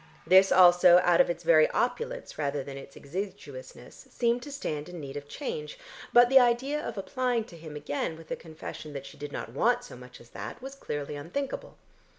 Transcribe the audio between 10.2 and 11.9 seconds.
that was clearly unthinkable.